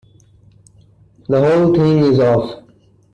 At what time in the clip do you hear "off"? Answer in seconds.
2.19-2.63